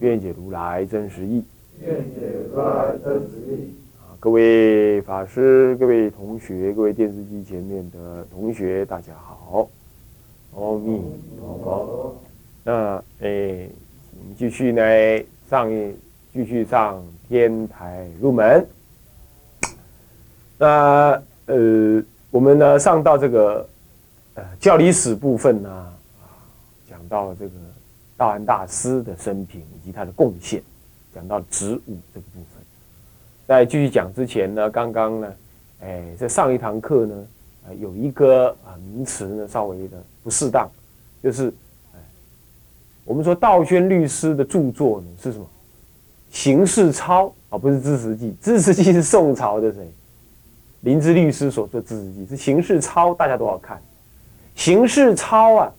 [0.00, 1.42] 愿解如来真实义。
[1.80, 3.74] 愿解如来真实义。
[3.98, 9.68] 啊，各位法师、各位同学、各位电视机前面的同学，大家好，
[10.54, 11.02] 阿弥
[11.38, 12.16] 陀佛。
[12.62, 13.68] 那诶，
[14.10, 14.82] 请继续呢，
[15.48, 15.94] 上一
[16.32, 18.66] 继续上天台入门。
[20.58, 23.68] 那呃，我们呢上到这个
[24.34, 25.92] 呃教理史部分呢，啊，
[26.88, 27.52] 讲到这个
[28.16, 30.62] 道安大师的生平以及他的贡献，
[31.14, 32.62] 讲到植物这个部分。
[33.46, 35.34] 在继续讲之前呢，刚刚呢，
[35.80, 37.26] 哎，在上一堂课呢，
[37.66, 40.68] 呃，有一个啊名词呢稍微的不适当，
[41.22, 41.52] 就是，
[41.94, 41.98] 哎，
[43.04, 45.46] 我们说道宣律师的著作呢是什么？
[46.30, 49.88] 形式抄啊，不是知识记，知识记是宋朝的谁？
[50.80, 53.80] 林芝律师所做知识记是形式抄，大家都要看。
[54.54, 55.72] 形式抄啊，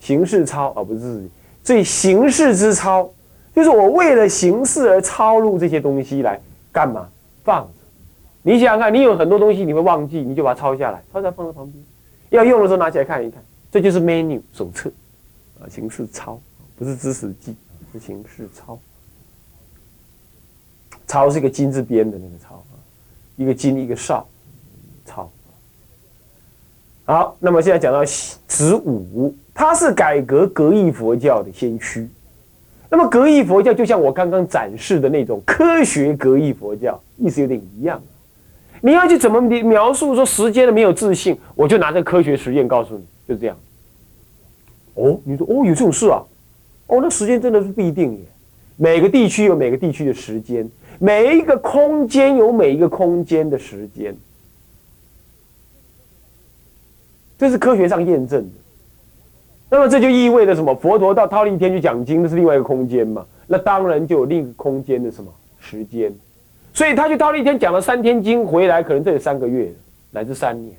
[0.00, 1.30] 形式抄啊，不是知识记，
[1.68, 3.12] 所以形式之抄，
[3.54, 6.40] 就是我为了形式而抄录这些东西来
[6.72, 7.06] 干嘛？
[7.44, 7.68] 放着。
[8.40, 11.84] 你想想看，你有很多东西你会忘记，你就把它抄下来，抄下来放在旁边，
[12.30, 14.90] 要用的时候拿起来看一看，这就是 menu 手册
[15.60, 16.40] 啊，形式抄，
[16.78, 17.54] 不是知识记，
[17.92, 18.78] 是形式抄。
[21.06, 22.80] 抄是一个金字边的那个抄啊，
[23.36, 24.26] 一个金一个少，
[25.04, 25.30] 抄。
[27.04, 28.02] 好，那么现在讲到
[28.46, 32.08] 子午，他是改革格义佛教的先驱。
[32.88, 38.00] 那么格义佛教就像我刚刚展示的那种科学格义佛教，意思有点一样。
[38.80, 43.56] 你要去怎么描述说时间的没有自信，我就拿这科学实验告诉你，就这样。
[44.94, 46.22] 哦，你说哦有这种事啊？
[46.86, 48.20] 哦，那时间真的是不一定耶。
[48.76, 50.70] 每个地区有每个地区的时间，
[51.00, 54.16] 每一个空间有每一个空间的时间，
[57.36, 58.50] 这是科学上验证的。
[59.70, 60.74] 那么这就意味着什么？
[60.74, 63.24] 佛陀到忉利天去讲经，那是另外一个空间嘛？
[63.46, 65.30] 那当然就有另一个空间的什么
[65.60, 66.12] 时间？
[66.72, 69.72] 所以他去忉利天讲了三天经，回来可能这有三个月，
[70.10, 70.74] 乃至三年。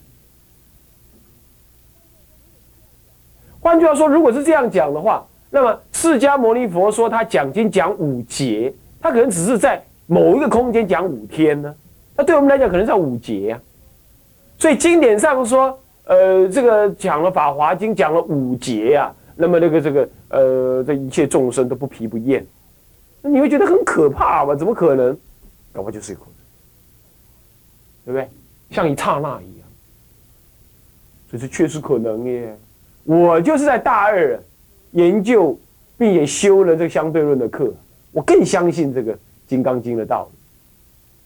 [3.59, 11.75] 换句话说，如果是这样讲的话，那么释迦牟尼佛说他讲经讲五节，他可能只是在某一个空间讲五天呢？
[12.15, 13.59] 那对我们来讲，可能是五节呀。
[14.57, 15.77] 所以经典上说，
[16.09, 22.43] 呃，这个讲了《法华经》讲了五节呀，那么那个这个呃，这一切众生都不疲不厌，
[23.21, 24.55] 那你会觉得很可怕吗？
[24.55, 25.15] 怎么可能？
[25.71, 26.31] 搞不就是可能，
[28.05, 28.27] 对不对？
[28.75, 29.67] 像一刹那一样，
[31.29, 32.57] 所以这确实可能耶。
[33.03, 34.39] 我就是在大二
[34.93, 35.55] 研究
[35.95, 37.71] 并且修了这个相对论的课，
[38.11, 39.13] 我更相信这个
[39.47, 40.39] 《金刚经》的道理，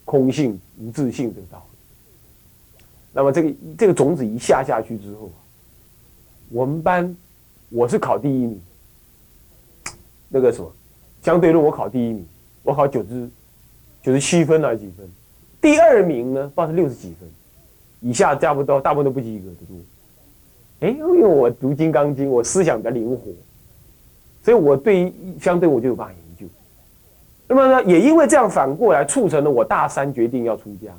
[0.03, 1.72] 空性无自性这个道理。
[3.13, 5.31] 那么这个这个种子一下下去之后
[6.49, 7.15] 我们班
[7.69, 8.61] 我是考第一名，
[10.29, 10.71] 那个什么
[11.21, 12.25] 相对论我考第一名，
[12.63, 13.29] 我考九十
[14.01, 15.07] 九十七分还是几分？
[15.61, 17.29] 第二名呢，报是六十几分，
[18.01, 19.77] 以下差不多大部分都不及格的多。
[20.81, 23.31] 哎，因为我读《金刚经》，我思想比较灵活，
[24.43, 26.53] 所以我对相对我就有办法研究。
[27.47, 30.91] 那么呢，也因为这样反过来促成了我大三决定要出家。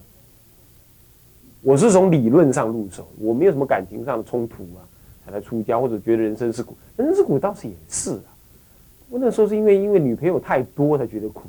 [1.64, 4.86] 我是从理论上入手，我没有什么感情上的冲突啊，
[5.24, 8.30] 才来出家，或者觉得人生是苦，人生是苦倒是也是啊。
[9.08, 11.42] 我那时候是因为因为女朋友太多才觉得苦，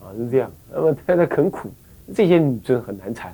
[0.00, 0.50] 啊是这样。
[0.70, 1.70] 那么太太很苦，
[2.14, 3.32] 这些女生很难缠。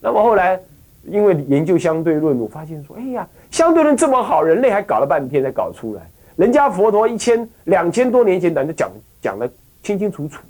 [0.00, 0.60] 那么后来。
[1.06, 6.10] 因为研究相对论，我发现说，哎呀，相对论这么好，人类还搞了半天才搞出来。
[6.34, 8.90] 人家佛陀一千两千多年前，咱就讲
[9.20, 9.46] 讲的
[9.82, 10.40] 清清楚楚。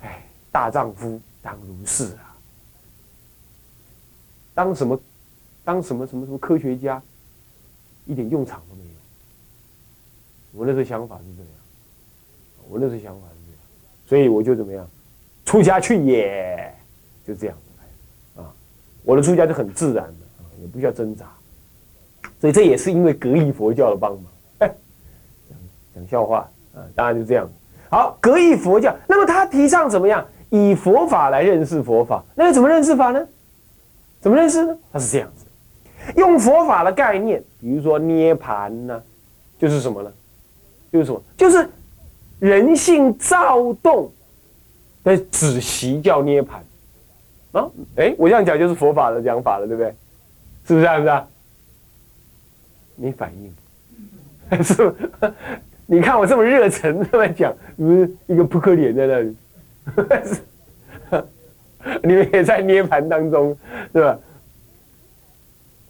[0.00, 2.29] 哎，大丈夫当如是啊，
[4.54, 5.00] 当什么，
[5.64, 7.02] 当什么什么什么科学家，
[8.06, 8.90] 一点用场都没有。
[10.52, 11.50] 我那时候想法是这样，
[12.68, 13.60] 我那时候想法是这样，
[14.06, 14.86] 所以我就怎么样，
[15.44, 16.74] 出家去也，
[17.26, 17.56] 就这样。
[18.36, 18.52] 啊
[19.02, 21.26] 我的出家就很自然的，也不需要挣扎，
[22.40, 24.24] 所以这也是因为格义佛教的帮忙。
[24.58, 24.70] 讲
[25.94, 27.48] 讲笑话啊，当然就这样。
[27.88, 30.26] 好，格义佛教，那么他提倡怎么样？
[30.50, 33.24] 以佛法来认识佛法，那怎么认识法呢？
[34.20, 34.76] 怎么认识呢？
[34.92, 35.46] 它是这样子，
[36.16, 39.02] 用佛法的概念，比如说涅盘呢，
[39.58, 40.12] 就是什么呢？
[40.92, 41.22] 就是什么？
[41.36, 41.68] 就是
[42.38, 44.10] 人性躁动
[45.04, 46.62] 的止息叫涅盘
[47.52, 47.68] 啊！
[47.96, 49.94] 哎，我这样讲就是佛法的讲法了，对不对？
[50.66, 51.26] 是不是这样子啊？
[52.96, 54.94] 没反应， 是不？
[55.86, 59.36] 你看我这么热忱这么讲，是一个扑克脸在那里，
[62.02, 63.56] 你们也在涅盘当中，
[63.92, 64.18] 是吧？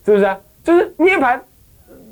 [0.04, 0.40] 是不是啊？
[0.62, 1.42] 就是涅盘，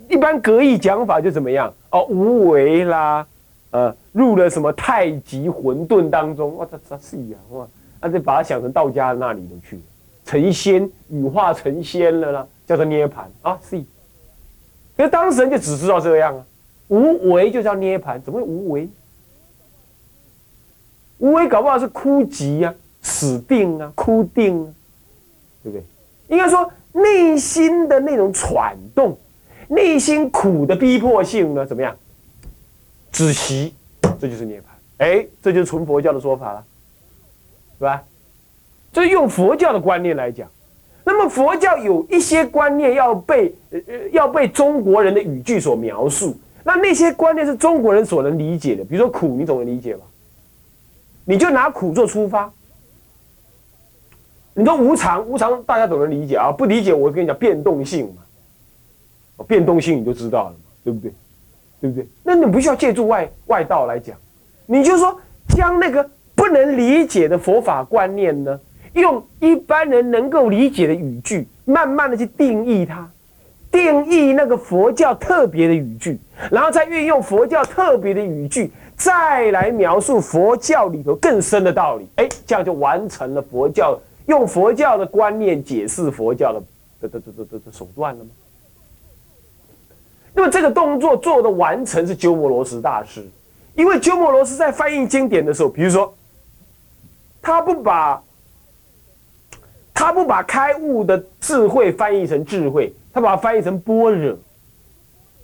[0.09, 1.73] 一般格义讲法就怎么样？
[1.91, 3.27] 哦，无为啦，
[3.71, 6.57] 呃，入了什么太极混沌当中？
[6.57, 7.67] 哇，这这是呀，哇，
[8.01, 9.81] 那就把它想成道家那里头去，
[10.25, 13.77] 成仙，羽化成仙了啦，叫做涅盘啊，是。
[13.77, 16.45] 因为当事人就只知道这样啊，
[16.89, 18.89] 无为就叫涅盘，怎么会无为？
[21.19, 24.69] 无为搞不好是枯寂呀，死定啊，哭定啊，
[25.63, 25.85] 对不对？
[26.29, 29.17] 应该说内心的那种喘动，
[29.69, 31.97] 内心苦的逼迫性呢，怎么样？
[33.11, 33.75] 止息，
[34.21, 34.63] 这就是涅槃。
[34.99, 36.65] 哎，这就是纯佛教的说法了，
[37.79, 38.03] 是吧？
[38.93, 40.49] 这是用佛教的观念来讲。
[41.05, 43.81] 那么佛教有一些观念要被呃
[44.13, 50.05] 要被中国人的语句所描述，那那些观念是中国人所能理解的，比如说苦，你总能理解吧？
[51.25, 52.53] 你就拿苦做出发，
[54.59, 61.13] 你说无常，无常大家都能理解啊，不理解我跟你讲变动性嘛，变动性你就知道了嘛，对不对？
[61.81, 62.05] 对不对？
[62.25, 64.17] 那你不需要借助外外道来讲，
[64.67, 65.17] 你就说
[65.51, 68.59] 将那个不能理解的佛法观念呢？
[68.95, 73.09] 用一般人能够理解的语句，慢慢的去定义它，
[73.71, 76.19] 定义那个佛教特别的语句，
[76.51, 82.09] 然后再运用佛教特别的语句，再来描述佛教里头更深的道理。
[82.17, 83.97] 哎，这样就完成了佛教
[84.29, 86.63] 用佛教的观念解释佛教的
[87.01, 88.31] 的的的的的手段了吗？
[90.33, 93.27] 那么这个动作做的完成是鸠摩罗什大师，
[93.75, 96.15] 因为鸠摩罗什在翻译经典的时候，比如说
[97.43, 98.23] 他不把。
[100.01, 104.39] 他不把开悟的智慧翻译成智慧，他把它翻译成般若。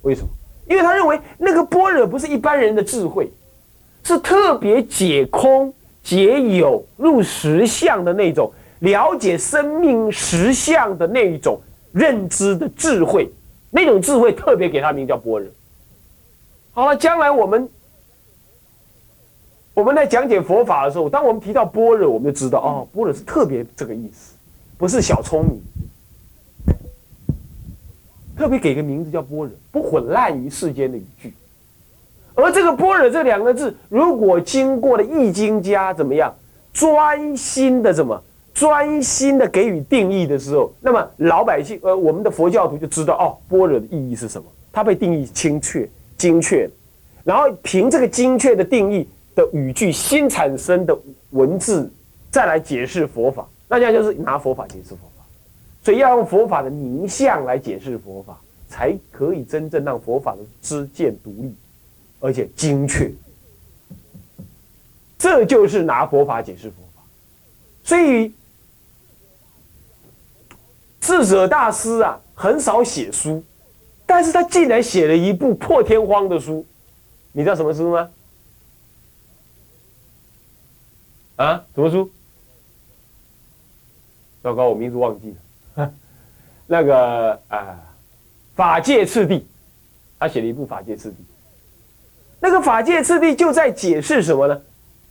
[0.03, 0.29] 为什么？
[0.65, 3.29] 因为他认为那个般若不是一般人的智慧，
[4.01, 8.49] 是特别解空、解有、入实相的那种
[8.79, 11.59] 了解生命实相的那一种
[11.91, 13.29] 认知的智慧。
[13.71, 15.49] 那种智慧特别给他名叫般若。
[16.71, 17.69] 好了，将来我们
[19.73, 24.33] 我们在讲解佛法的时候，当我们提到般若，我们就知道哦，般若是特别这个意思。
[24.77, 25.59] 不是小聪明，
[28.37, 31.33] 特别给个名字叫般若，不混乱于世间的语句。
[32.33, 36.33] 而这个般若这两个字，如果经过了易经家怎么样
[36.73, 38.21] 专心的怎么
[38.55, 44.47] 专心的给予定义的时候，那么老百姓呃我们的佛教徒就知道哦，般若的意义是什么？
[44.71, 45.87] 它被定义精确
[46.17, 46.69] 精确，
[47.23, 50.97] 然后凭这个精确的定义的语句新产生的
[51.31, 51.91] 文字，
[52.31, 53.45] 再来解释佛法。
[53.67, 55.25] 那这样就是拿佛法解释佛法，
[55.83, 61.53] 所以要用佛法的名相来解释佛法，才可以真正让佛法的知见独立，
[62.21, 63.11] 而且精确。
[65.17, 67.01] 这就是拿佛法解释佛法。
[67.83, 68.31] 所以
[71.05, 73.43] 智者大师啊，很少写书，
[74.07, 76.65] 但是他竟然写了一部破天荒的书，
[77.31, 78.09] 你知道什么书吗？
[81.35, 82.09] 啊，什么书？
[84.41, 85.35] 糟糕，我名字忘记
[85.75, 85.93] 了。
[86.65, 87.79] 那个啊，
[88.55, 89.45] 法界次第，
[90.17, 91.17] 他写了一部《法界次第》。
[92.39, 94.59] 那个《法界次第》就在解释什么呢？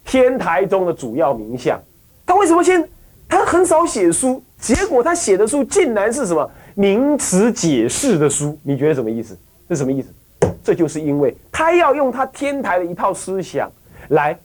[0.05, 1.81] 天台中的主要名相。
[2.27, 2.89] 他为什么先？
[3.29, 8.59] 他很少写书，结果他写的书竟然是什么名词解释的书？
[8.63, 9.37] 你觉得什么意思？
[9.69, 10.09] 这什么意思？
[10.63, 13.71] 这就是因为他要用他天台的一套思想
[14.09, 14.39] 来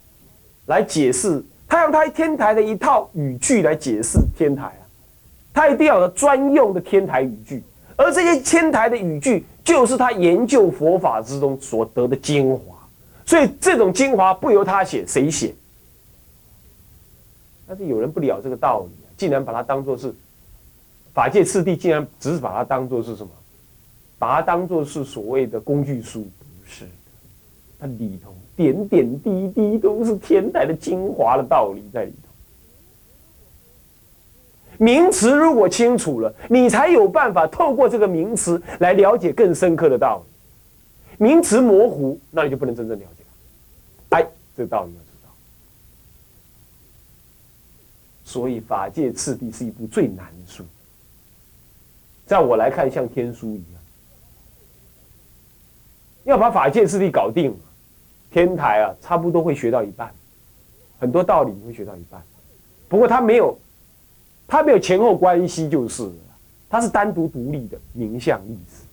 [0.65, 4.83] 来解释，他用他天台的一套语句来解释天台啊。
[5.53, 7.63] 他一定要有专用的天台语句，
[7.95, 12.75] 而这些天台的语句就是他研究佛法之中所得的精华，
[13.25, 15.55] 所以这种精华不由他写，谁写？
[17.65, 20.15] 但是有人不了这个道理，竟然把它当做是
[21.13, 23.29] 法界次第，竟然只是把它当做是什么？
[24.17, 26.88] 把它当做是所谓的工具书，不是
[27.77, 32.29] 它里头点点滴滴都是天台的精华的道理在里头。
[34.83, 41.25] 名词如果清楚了，你才有办法透过这个名词来了解更深刻的道理。
[41.25, 43.23] 名词模糊，那你就不能真正了解。
[44.11, 45.29] 哎，这个道理要知道。
[48.29, 50.63] 所以《法界次第》是一部最难的书，
[52.27, 53.81] 在我来看，像天书一样，
[56.25, 57.57] 要把《法界次第》搞定，
[58.29, 60.13] 天台啊，差不多会学到一半，
[61.00, 62.21] 很多道理你会学到一半。
[62.88, 63.57] 不过它没有，
[64.48, 66.13] 它没有前后关系，就是了。
[66.69, 68.86] 它是单独独立的名相意思。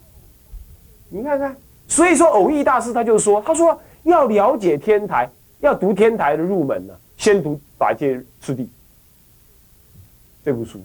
[1.10, 1.54] 你看看，
[1.86, 5.28] 所以说偶益大师他就说，他说要了解天台，
[5.60, 8.62] 要读天台的入门呢，先读《法界次第》
[10.46, 10.80] 这部书，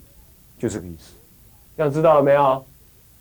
[0.58, 1.14] 就这个意思。
[1.78, 2.66] 这样知道了没有？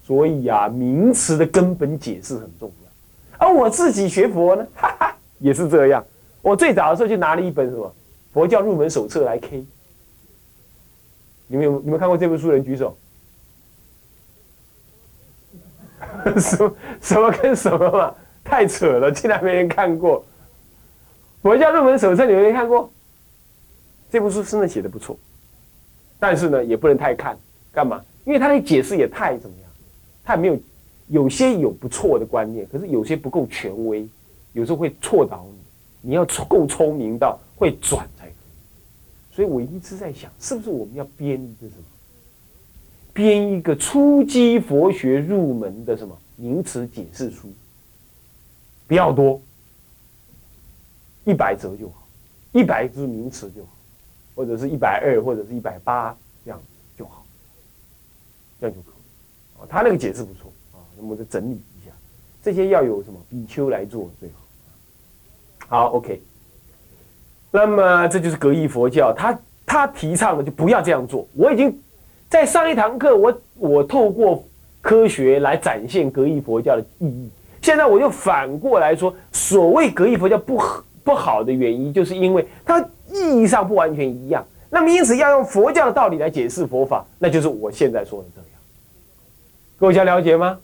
[0.03, 3.47] 所以啊，名词的根本解释很重要。
[3.47, 6.03] 而我自己学佛呢，哈哈，也是这样。
[6.41, 7.87] 我最早的时候就拿了一本什么
[8.33, 9.63] 《佛教入门手册》来 K。
[11.47, 12.51] 你们有你们看过这本书？
[12.51, 12.97] 人举手。
[16.41, 18.15] 什么什么跟什么嘛？
[18.43, 20.25] 太扯了，竟然没人看过。
[21.43, 22.91] 佛教入门手册，你们没看过？
[24.11, 25.19] 这部书真的写的不错，
[26.21, 27.37] 但是呢，也不能太看。
[27.73, 28.05] 干嘛？
[28.25, 29.71] 因为他的解释也太怎么样？
[30.23, 30.59] 太没有，
[31.09, 34.07] 有些有不错的观念，可是有些不够权威，
[34.53, 35.59] 有时候会错导你。
[36.03, 39.35] 你要够聪明到会转才可以。
[39.35, 41.85] 所以我一直在想，是不是我们要编一个什么？
[43.13, 47.53] 编一个初级佛学入门的什么名词解释书，
[48.87, 49.41] 不要多，
[51.25, 52.07] 一百则就好，
[52.53, 53.69] 一百字名词就好，
[54.35, 56.61] 或者是一百二，或者是一百八这样
[56.99, 57.25] 就好，
[58.61, 59.69] 这样就可以。
[59.69, 61.93] 他那个解释不错啊，那么再整理一下，
[62.43, 64.35] 这些要有什么比丘来做最好。
[65.69, 66.23] 好，OK。
[67.51, 71.27] 那么这就是格义佛教，他他提倡的就不要这样做。
[71.35, 71.79] 我已经。
[72.31, 74.45] 在上一堂课，我我透过
[74.81, 77.29] 科学来展现格义佛教的意义。
[77.61, 80.63] 现在我就反过来说，所谓格义佛教不
[81.03, 82.81] 不好的原因，就是因为他
[83.13, 84.47] 意义上不完全一样。
[84.71, 88.47] 那么因此要用佛教的道理来解释佛法，那就是我现在说的这样。
[89.79, 90.59] 各位想了解吗？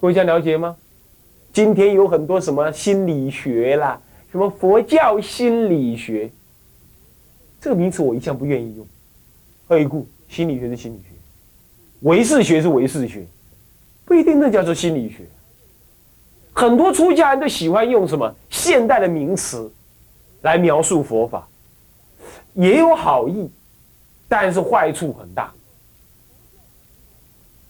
[0.00, 0.76] 各位想了解吗？
[1.52, 3.98] 今天有很多什么心理学啦，
[4.30, 6.30] 什么佛教心理学，
[7.60, 8.86] 这个名词我一向不愿意用。
[9.66, 10.06] 何以故？
[10.28, 11.14] 心理学是心理学，
[12.00, 13.26] 唯识学是唯识学，
[14.04, 15.24] 不一定那叫做心理学。
[16.52, 19.70] 很多出家人都喜欢用什么现代的名词
[20.42, 21.47] 来描述佛法，
[22.58, 23.48] 也有好意，
[24.26, 25.52] 但是坏处很大。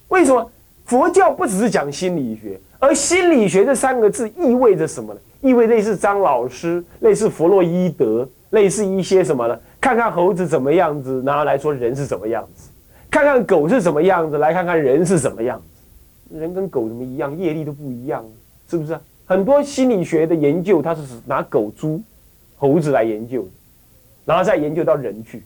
[0.09, 0.51] 为什么？
[0.87, 5.21] 佛教不只是讲心理学，而心理学这三个字意味着什么呢？
[5.43, 9.61] 意味类似张老师，类似弗洛伊德，类似一些什么呢？
[9.79, 12.71] 看看猴子怎么样子，然后来说人是什么样子；
[13.11, 16.39] 看看狗是什么样子，来看看人是什么样子。
[16.39, 17.37] 人跟狗怎么一样？
[17.37, 18.25] 业力都不一样，
[18.71, 18.99] 是不是？
[19.27, 22.01] 很多心理学的研究，它是拿狗、猪、
[22.57, 23.47] 猴子来研究，
[24.29, 25.43] 然后再研究到人去。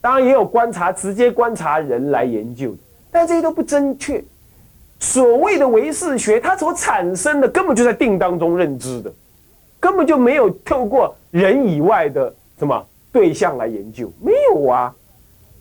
[0.00, 2.72] 当然也有观察，直接观察人来研究，
[3.10, 4.22] 但这些都不正确。
[5.00, 9.12] 所谓的唯识学，它所产生的根本就在定当中认知的，
[9.80, 12.86] 根本就没有透过人以外的什么。
[13.10, 14.92] 对象来研究没有啊？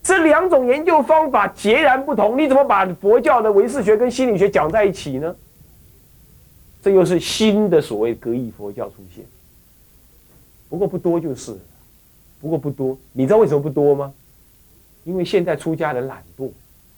[0.01, 5.36] 这两种研究方法截然不同，你怎么把佛教的唯识学跟心理学讲在一起呢？
[6.81, 9.24] 这又是新的所谓格义佛教出现，
[10.67, 11.55] 不过不多就是，
[12.43, 12.97] 不过不多。
[13.13, 14.13] 你知道为什么不多吗？
[15.05, 16.50] 因为现在出家人懒惰，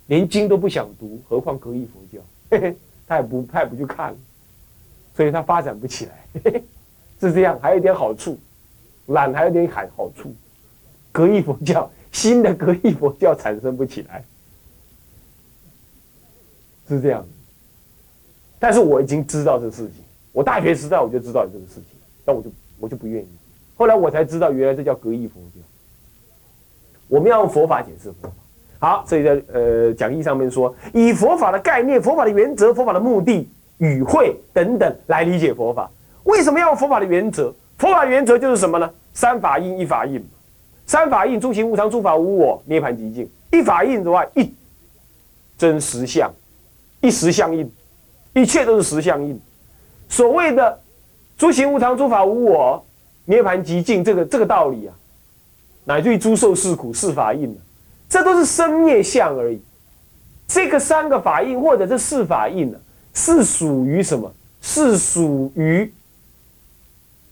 [0.07, 2.23] 连经都不想读，何况格义佛教？
[2.49, 2.75] 嘿嘿，
[3.07, 4.15] 他也不他也不去看，
[5.15, 6.63] 所以他发展不起来，嘿嘿，
[7.19, 7.59] 是这样。
[7.61, 8.39] 还有一点好处，
[9.05, 10.33] 懒还有点好好处。
[11.11, 14.23] 格义佛教，新的格义佛教产生不起来，
[16.87, 17.23] 是这样。
[18.57, 23.27] 但是我已经知道这事情，我大学时代我就知道有这个事情，但我就我就不愿意。
[23.75, 25.61] 后来我才知道，原来这叫格义佛教。
[27.07, 28.35] 我们要用佛法解释佛法。
[28.79, 35.89] 好，所以在呃讲义上面说，以佛法的概念、佛法的原则、佛法的目的、语汇等等来理解佛法。
[36.23, 37.53] 为什么要用佛法的原则？
[37.77, 38.89] 佛法原则就是什么呢？
[39.13, 40.23] 三法印，一法印。
[40.85, 43.29] 三法印：诸行无常，诸法无我，涅盘极境。
[43.51, 44.53] 一法印的话，一
[45.57, 46.31] 真实相，
[47.01, 47.71] 一实相印，
[48.33, 49.39] 一切都是实相印。
[50.09, 50.79] 所谓的
[51.37, 52.84] 诸行无常，诸法无我，
[53.25, 54.95] 涅盘极境，这个这个道理啊，
[55.83, 57.55] 乃至于诸受是苦，是法印
[58.07, 59.61] 这都是生灭相而已。
[60.47, 62.77] 这个三个法印或者这四法印呢，
[63.13, 64.31] 是属于什么？
[64.61, 65.91] 是属于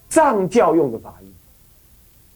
[0.08, 1.34] 藏教用的法印。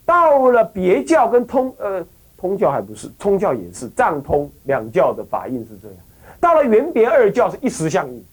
[0.05, 2.03] 到了别教跟通呃
[2.37, 5.97] 通教还不是，通教也是藏通两教的法印是这样。
[6.39, 8.25] 到了原别二教是一时相应，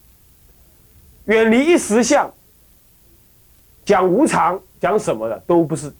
[1.25, 2.31] 远离一时相，
[3.83, 5.91] 讲无常讲什么的都不是，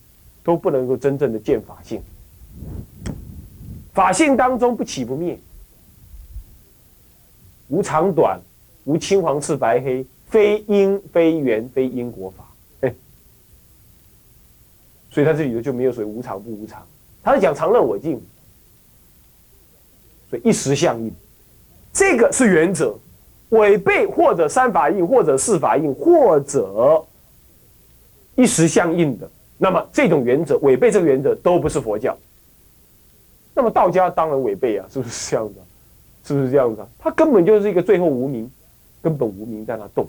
[0.43, 1.99] 都不能够真正的见法性。
[3.95, 5.39] 法性当中不起不灭，
[7.67, 8.39] 无长短，
[8.83, 12.45] 无青黄赤白黑，非因非缘非因果法。
[12.81, 12.93] 哎
[15.09, 16.85] 所以他这里头就没有所谓无常不无常，
[17.23, 18.21] 他是讲常乐我净，
[20.29, 21.11] 所以一时相应，
[21.91, 22.95] 这个是原则，
[23.49, 27.03] 违背或者三法印，或者四法印，或者
[28.35, 32.17] 一时相应的，那么这种原则违背这个原则都不是佛教。
[33.53, 35.55] 那么道家当然违背啊，是不是这样子？
[36.27, 36.85] 是不是这样子？
[36.97, 38.51] 他根本就是一个最后无名，
[39.01, 40.07] 根本无名在那动，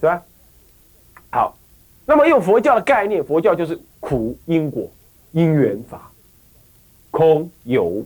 [0.00, 0.22] 是吧？
[1.30, 1.56] 好，
[2.06, 4.88] 那么用佛教的概念，佛教就是苦因果、
[5.32, 6.10] 因缘法、
[7.10, 8.04] 空有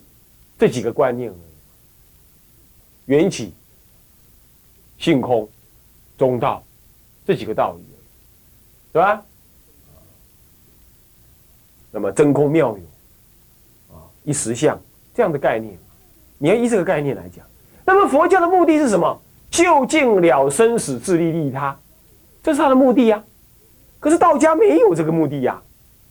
[0.58, 1.32] 这几个观念。
[3.06, 3.52] 缘起、
[4.96, 5.46] 性空、
[6.16, 6.62] 中道
[7.26, 7.84] 这几个道理，
[8.92, 9.22] 是吧？
[11.90, 14.80] 那么真空妙有啊，一实相
[15.14, 15.76] 这样的概念，
[16.38, 17.44] 你要依这个概念来讲。
[17.84, 19.20] 那么佛教的目的是什么？
[19.50, 21.76] 究竟了生死，自利利他。
[22.42, 23.22] 这是他的目的呀，
[24.00, 25.60] 可是道家没有这个目的呀，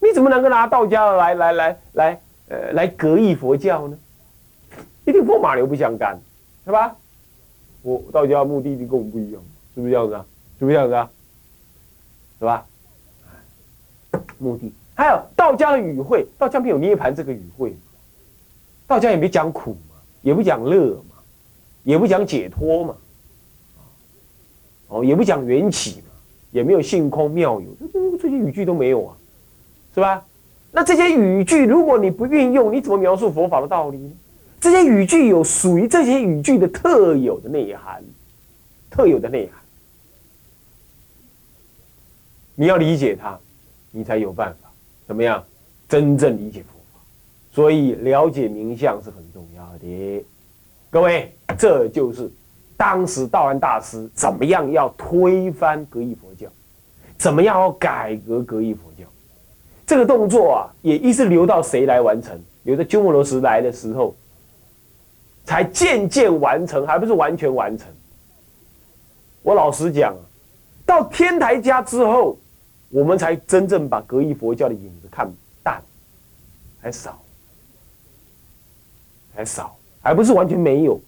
[0.00, 3.98] 你怎么能够拿道家来来来来呃来格义佛教呢？
[5.04, 6.16] 一定风马牛不相干，
[6.64, 6.94] 是吧？
[7.82, 9.42] 我道家目的跟我们不一样，
[9.74, 10.24] 是不是这样子啊？
[10.60, 11.10] 是不是这样子啊？
[12.38, 12.66] 是吧？
[14.42, 17.74] 目的还有道家的语汇，道家没有涅盘这个语汇，
[18.86, 21.16] 道家也没讲苦嘛，也不讲乐嘛，
[21.84, 22.96] 也不讲解脱嘛，
[24.88, 26.06] 哦，也不讲缘起嘛。
[26.52, 27.66] 也没有性空妙有，
[28.20, 29.16] 这些语句都没有啊，
[29.94, 30.22] 是吧？
[30.70, 34.10] 那这些语句如果你不运用，你怎么描述佛法的道理呢？
[34.60, 38.04] 这些语句有属于这些语句的特有的内涵，
[38.90, 39.62] 特有的内涵，
[42.54, 43.40] 你要理解它，
[43.92, 44.68] 你才有办法
[45.06, 45.44] 怎么样
[45.88, 47.00] 真正理解佛法。
[47.52, 50.24] 所以了解名相是很重要的。
[50.90, 52.28] 各位，这就是。
[52.74, 56.48] 当时道安大师怎么样要推翻格义佛教？
[57.16, 59.04] 怎么样要改革格义佛教？
[59.86, 62.36] 这个动作啊，也一直留到谁来完成？
[62.64, 64.16] 留到鸠摩罗什来的时候，
[65.44, 67.86] 才渐渐完成，还不是完全完成。
[69.42, 70.16] 我老实讲，
[70.84, 72.36] 到天台家之后，
[72.92, 75.28] 我们才真正把格义佛教的影子看
[75.64, 75.82] 淡，
[76.80, 77.20] 还少，
[79.34, 81.00] 还少，还不是完全没有。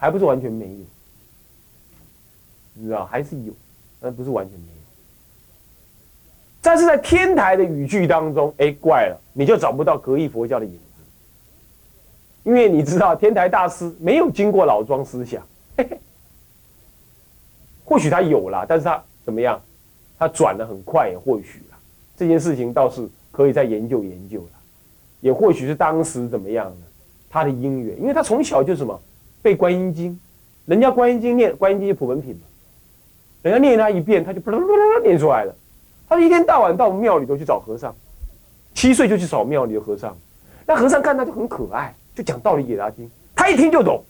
[0.00, 0.84] 还不是完全没有，
[2.74, 3.52] 你知道还是有，
[3.98, 4.72] 但不是完全没有。
[6.62, 10.78] 但是在天台的语句当中，哎，怪了，你就找不到格义佛教的影子，
[12.44, 15.44] 因为你知道天台大师没有经过老庄思想，
[17.84, 19.60] 或许他有了，但是他怎么样？
[20.18, 21.78] 他转的很快，也或许啊，
[22.16, 24.50] 这件事情倒是可以再研究研究了，
[25.20, 26.86] 也或许是当时怎么样呢？
[27.30, 29.00] 他的因缘，因为他从小就什么？
[29.40, 30.18] 背观音经，
[30.66, 32.40] 人家观音经念观音经普门品嘛，
[33.42, 35.54] 人家念他一遍，他就噗噜噜噜念出来了。
[36.08, 37.94] 他一天到晚到庙里头去找和尚，
[38.74, 40.16] 七岁就去找庙里的和尚，
[40.66, 44.02] 那和尚看他就很可爱，就讲道理给他听，他一听就懂。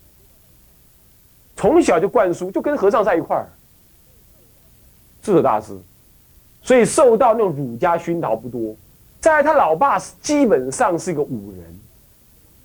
[1.56, 3.44] 从小就灌输，就跟和尚在一块儿。
[5.20, 5.76] 智者大师，
[6.62, 8.74] 所以受到那种儒家熏陶不多。
[9.20, 11.80] 在他老爸基本上是一个武人，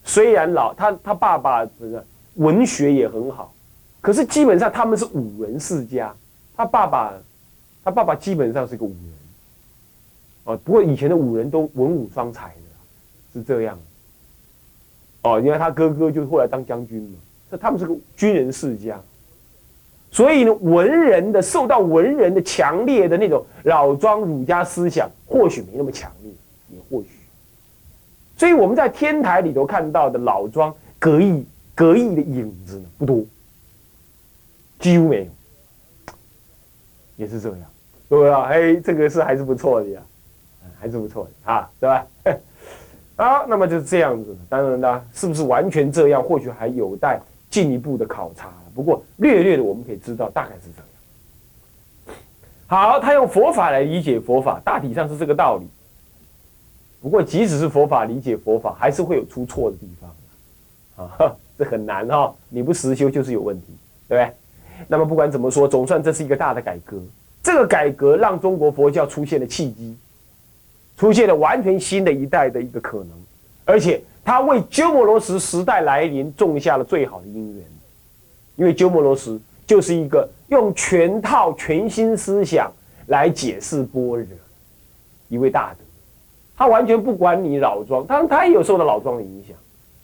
[0.04, 2.04] 虽然老他他爸爸不是。
[2.38, 3.54] 文学也很好，
[4.02, 6.12] 可是基本上他们是武人世家。
[6.58, 7.14] 他爸爸，
[7.84, 9.14] 他爸爸基本上是个武人，
[10.46, 12.60] 哦，不过以前的武人都文武双才的，
[13.32, 13.78] 是这样。
[15.22, 17.20] 哦，因为他哥哥就后来当将军嘛，
[17.52, 19.00] 这他们是个军人世家，
[20.14, 26.32] 所以呢，文人的受到文人的强烈的那种老庄儒家思想，或许没那么强烈，
[26.70, 27.10] 也或许。
[28.38, 31.46] 所以我们在天台里头看到的老庄格义。
[31.76, 33.26] 格义的影子呢不多，
[34.78, 36.14] 几乎没有，
[37.16, 37.60] 也是这样，
[38.08, 38.44] 对不对啊？
[38.44, 40.00] 哎，这个是还是不错的呀，
[40.80, 42.08] 还是不错的啊，对吧？
[43.16, 44.38] 好， 那么就是这样子。
[44.48, 46.22] 当然呢，是不是完全这样？
[46.22, 47.20] 或许还有待
[47.54, 48.52] 进一步的考察。
[48.74, 50.80] 不过略略的，我们可以知道大概是这
[52.12, 52.18] 样。
[52.66, 55.68] 好，他用佛法来理解佛法，大体上是这个道理。
[57.00, 61.36] 不过，即使是佛法理解佛法，还是会有出错的地方啊。
[61.56, 63.68] 这很难哈，你不实修就是有问题，
[64.08, 64.34] 对不对？
[64.88, 67.00] 那么不管怎么说，总算这是一个大的改革。
[67.44, 69.96] 这个改革让中国佛教出现了契机，
[70.98, 73.10] 出现了完全新的一代的一个可能，
[73.66, 77.66] 而且他为鸠摩罗什时代来临种下了最好的因缘。
[78.56, 82.72] 因为鸠摩罗什就是一个用全套全新思想
[83.08, 84.26] 来解释般若
[85.28, 85.80] 一位大德，
[86.56, 89.58] 他完全不管你老庄，当然他也有受到老庄的影响。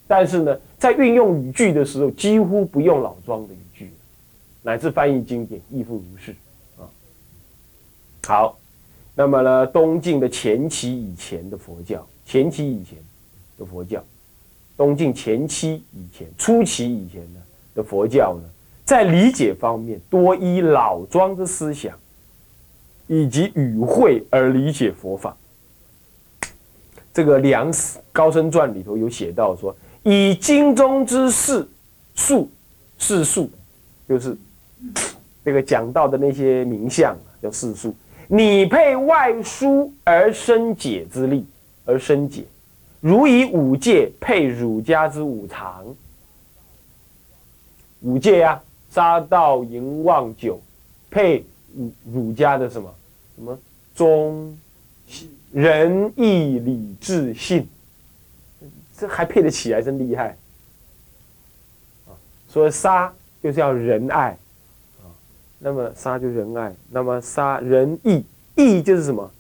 [0.08, 3.92] 但是呢，在运用语句的时候，几乎不用老庄的语句，
[4.64, 6.32] 乃至翻译经典亦复如是
[6.80, 6.90] 啊。
[8.26, 8.58] 好，
[9.14, 12.98] 那么呢，东晋的前期以前的佛教，前期以前
[13.60, 14.02] 的佛教，
[14.78, 17.40] 东晋前期以前、初期以前呢
[17.76, 18.50] 的佛教呢，
[18.86, 21.94] 在理解方面多依老庄的思想
[23.06, 25.36] 以及语汇而理解佛法。
[27.14, 27.72] 这个《梁
[28.14, 31.68] 高僧传》里头有写到说，以经中之事
[32.16, 32.50] 述
[32.98, 33.50] 世述，
[34.08, 34.38] 就是
[35.44, 37.94] 这个讲到的那些名相叫世数，
[38.28, 41.46] 拟配外书而生解之力，
[41.84, 42.46] 而生解，
[43.02, 45.86] 如以五戒配儒家之五常。
[48.02, 50.62] 五戒啊，杀盗淫妄酒，
[51.10, 51.44] 配
[51.76, 52.96] 儒儒家的什么
[53.36, 53.60] 什么
[53.96, 54.58] 忠。
[55.52, 57.68] 仁义礼智信，
[58.96, 60.38] 这还配得起来，真厉害
[62.06, 62.14] 啊！
[62.54, 64.38] 说杀就是要仁爱
[65.02, 65.10] 啊，
[65.58, 68.24] 那么杀就仁爱，那么杀仁义，
[68.56, 69.32] 义就是什么？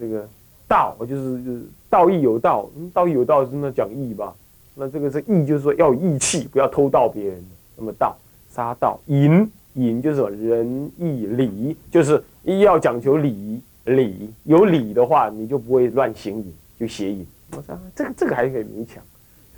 [0.00, 0.26] 这个
[0.68, 4.34] 道就是道义有道，道义有道是那讲义吧？
[4.74, 7.44] 那这个是义，就是说要义气，不要偷盗别人。
[7.76, 8.16] 那么道
[8.52, 10.30] 杀道淫淫就是什么？
[10.30, 13.62] 仁义礼就是一要讲求礼。
[13.84, 17.26] 礼有礼的话，你就不会乱行淫，就邪淫。
[17.52, 19.02] 我说这个这个还可以勉强，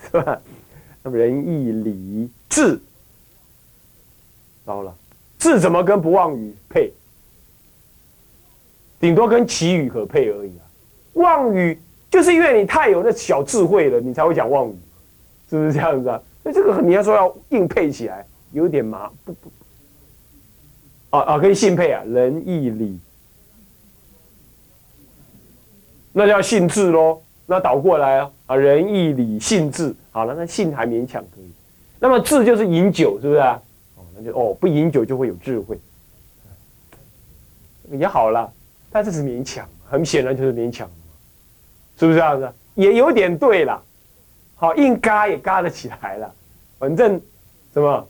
[0.00, 0.40] 是吧？
[1.02, 2.78] 那么仁义礼智，
[4.64, 4.94] 糟了，
[5.36, 6.92] 智怎么跟不忘语配？
[9.00, 10.62] 顶多跟祈语可配而已啊。
[11.14, 11.78] 妄语
[12.10, 14.74] 就是因为你太有那小智慧了，你才会讲妄语，
[15.48, 16.20] 是不是这样子啊？
[16.42, 19.50] 所以这个你要说要硬配起来，有点麻不不。
[21.10, 22.98] 啊啊，可以信配啊，仁义礼。
[26.12, 31.50] 那叫信智喽，那倒过来啊啊，仁义礼信智，好了，那信还勉强可以，
[32.00, 33.60] 那么智就是饮酒，是不是啊？
[33.96, 35.78] 哦，那就哦，不饮酒就会有智慧，
[37.92, 38.52] 也好了，
[38.90, 40.90] 但这是勉强，很显然就是勉强
[42.00, 42.50] 是不是这样子？
[42.76, 43.78] 也有点对了，
[44.54, 46.34] 好，硬嘎也嘎得起来了，
[46.78, 47.20] 反正
[47.74, 48.08] 什么，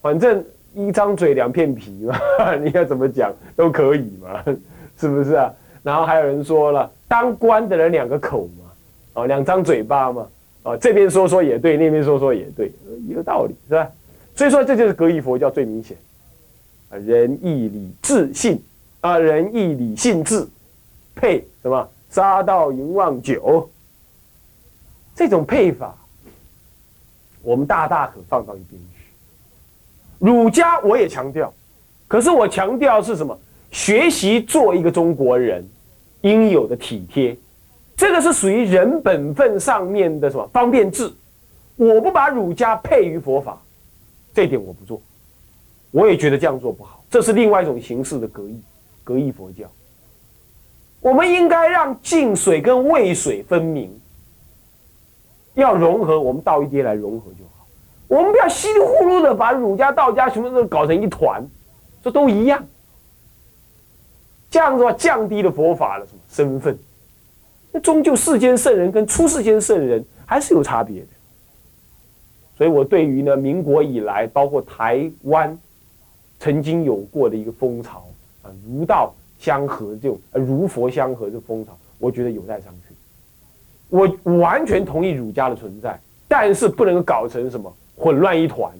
[0.00, 0.42] 反正
[0.74, 2.18] 一张嘴两片皮嘛，
[2.56, 4.42] 你要怎么讲都可以嘛，
[4.98, 5.52] 是不是啊？
[5.82, 6.90] 然后还有人说了。
[7.06, 8.70] 当官的人两个口嘛，
[9.14, 10.26] 哦，两张嘴巴嘛，
[10.62, 12.72] 哦，这边说说也对，那边说说也对，
[13.06, 13.90] 一个道理是吧？
[14.34, 15.94] 所以说这就是格义佛教最明显，
[17.04, 18.62] 仁义礼智信，
[19.00, 20.46] 啊，仁义礼信智，
[21.14, 21.88] 配什么？
[22.10, 23.70] 杀盗淫妄酒，
[25.14, 25.96] 这种配法，
[27.42, 29.04] 我们大大可放到一边去。
[30.18, 31.52] 儒家我也强调，
[32.06, 33.38] 可是我强调是什么？
[33.70, 35.66] 学习做一个中国人。
[36.22, 37.34] 应有的体贴，
[37.96, 41.10] 这个是属于人本分上面的什么方便治？
[41.76, 43.58] 我不把儒家配于佛法，
[44.34, 45.00] 这点我不做。
[45.90, 48.60] 我也觉得这样做不好，这是另外一种形式的格义，
[49.02, 49.64] 格义佛教。
[51.00, 53.90] 我们应该让净水跟渭水分明，
[55.54, 57.66] 要融合，我们倒一跌来融合就好。
[58.06, 61.42] 我们不要稀里糊涂的把儒家、道家什么都搞成一团，
[62.02, 62.64] 这都一样。
[64.50, 66.78] 这样的话，降低了佛法的什么身份？
[67.72, 71.06] 那终究世间圣人跟出世间圣人还是有差别的。
[72.58, 75.56] 所以我对于呢，民国以来，包括台湾
[76.40, 78.04] 曾经有过的一个风潮
[78.42, 82.92] 啊，儒道相合这种呃儒佛相合的风潮，我觉得有待商榷。
[83.88, 85.98] 我完全同意儒家的存在，
[86.28, 88.72] 但是不能搞成什么混乱一团。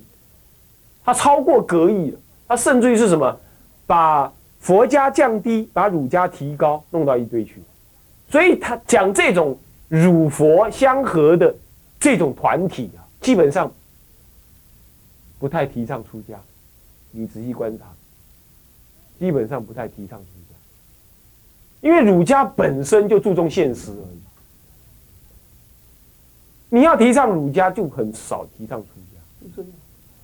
[1.05, 3.41] 它超过格义了，它甚至于是什么
[3.87, 4.33] 把。
[4.61, 7.63] 佛家降低，把儒家提高，弄到一堆去，
[8.29, 11.55] 所以他讲这种儒佛相合的
[11.99, 13.73] 这种团体啊，基本上
[15.39, 16.39] 不太提倡出家。
[17.11, 17.87] 你仔细观察，
[19.19, 20.50] 基本上不太提倡出家，
[21.81, 24.21] 因为儒家本身就注重现实而已。
[26.69, 29.71] 你要提倡儒家，就很少提倡出家，就这样。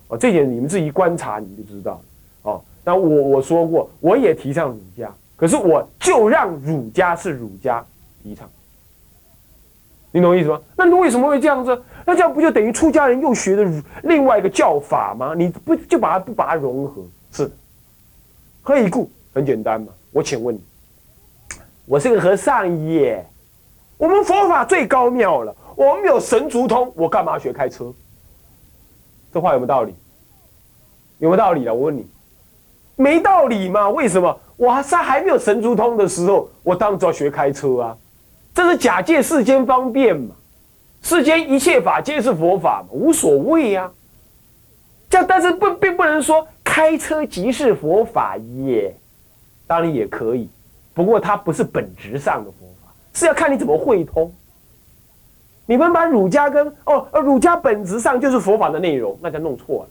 [0.07, 2.01] 哦，这点你们自己观察，你就知道了。
[2.43, 2.61] 哦。
[2.85, 7.85] 那我我说过，我也提倡儒家，可是我就让儒家是儒家
[8.23, 8.49] 提倡，
[10.11, 10.61] 你懂我意思吗？
[10.77, 11.83] 那你为什么会这样子？
[12.05, 15.33] 那这样不就等于出家人又学的另外一个教法吗？
[15.35, 17.03] 你不就把它不把它融合？
[17.33, 17.51] 是，
[18.61, 19.11] 何以故？
[19.33, 19.91] 很简单嘛。
[20.13, 20.61] 我请问你，
[21.87, 23.25] 我是个和尚耶，
[23.97, 27.93] 我们佛法最高妙了，我们有神足通，我干嘛学开车？
[29.33, 29.95] 这话有没有道理？
[31.19, 31.73] 有没有道理啊？
[31.73, 32.05] 我问你。
[32.97, 33.89] 没道理嘛？
[33.89, 34.37] 为什么？
[34.57, 37.97] 我在还没有神足通的时候，我当然要学开车啊！
[38.53, 40.35] 这是假借世间方便嘛？
[41.01, 43.89] 世间一切法皆是佛法嘛，无所谓呀。
[45.09, 48.93] 这，但是不并不能说开车即是佛法耶。
[49.65, 50.49] 当然也可以，
[50.97, 54.33] 不过它不是本质上的佛法，是要看你怎么会通。
[55.67, 59.89] 你们把儒家跟哦，儒家本质上就是佛法的内容，那就弄错了。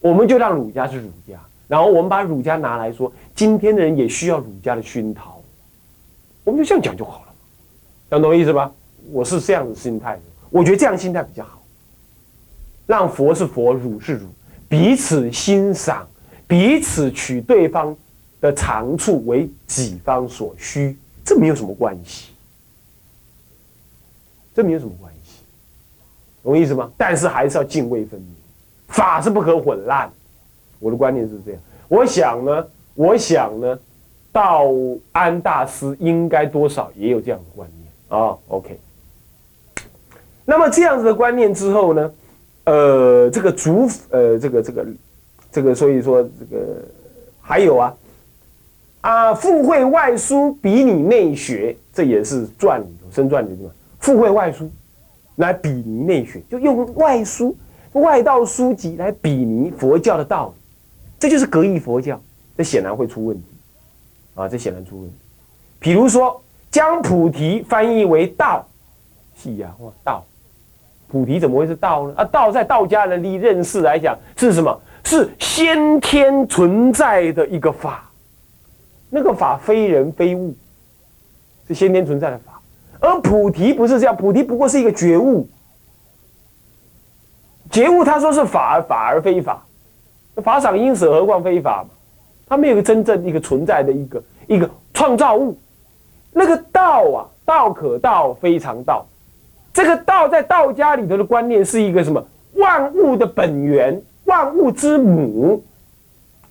[0.00, 5.42] 我们就让儒家是儒家，然后我们把儒家拿来说，今天的人也需要儒家的熏陶，
[6.44, 7.32] 我们就这样讲就好了，
[8.10, 8.70] 讲懂意思吧？
[9.10, 11.62] 我是这样的心态，我觉得这样心态比较好。
[12.86, 14.28] 让佛是佛，儒是儒，
[14.68, 16.06] 彼此欣赏，
[16.46, 17.96] 彼此取对方
[18.40, 22.32] 的长处为己方所需，这没有什么关系，
[24.54, 25.40] 这没有什么关系，
[26.42, 26.90] 懂意思吗？
[26.96, 28.34] 但是还是要泾渭分明，
[28.88, 30.10] 法是不可混乱。
[30.78, 33.78] 我的观念是这样，我想呢，我想呢，
[34.32, 34.66] 道
[35.12, 38.36] 安大师应该多少也有这样的观念啊。
[38.48, 38.78] OK，
[40.44, 42.12] 那么这样子的观念之后呢？
[42.64, 44.86] 呃，这个主呃，这个这个
[45.52, 46.82] 这个，所以说这个
[47.40, 47.94] 还有啊
[49.06, 54.68] 啊，附会外书比拟内学，这也是传里头生传里头附会外书
[55.36, 57.56] 来比拟内学，就用外书
[57.92, 60.54] 外道书籍来比拟佛教的道理，
[61.20, 62.20] 这就是格义佛教，
[62.56, 63.44] 这显然会出问题
[64.34, 65.14] 啊，这显然出问题。
[65.78, 68.66] 比如说将菩提翻译为道，
[69.40, 70.24] 是呀，哇，道。
[71.06, 72.14] 菩提怎么会是道呢？
[72.16, 74.76] 啊，道在道家人的认识来讲是什么？
[75.04, 78.05] 是先天存在的一个法，
[79.10, 80.54] 那个法非人非物，
[81.68, 82.60] 是先天存在的法。
[82.98, 85.48] 而菩提不是这样，菩提不过是一个觉悟，
[87.70, 89.64] 觉悟他说是法而，法而非法，
[90.36, 91.90] 法赏因舍何况非法嘛？
[92.48, 95.56] 他没有个真正一个存在的一个一个创造物，
[96.32, 99.06] 那个道啊，道可道非常道。
[99.72, 102.24] 这个道在道家里头的观念是一个什么？
[102.54, 105.62] 万物的本源，万物之母。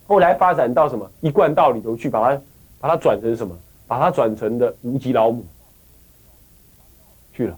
[0.08, 1.10] 后来发展到什么？
[1.22, 2.42] 一贯道里头去，把它
[2.80, 3.58] 把它转成什么？
[3.88, 5.46] 把它转成的无极老母
[7.34, 7.56] 去了。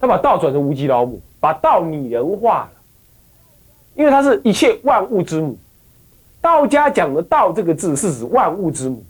[0.00, 2.70] 他把道转成无极老母，把道拟人化了，
[3.94, 5.56] 因为它是一切万物之母。
[6.40, 9.02] 道家讲的道这个字是指万物之母，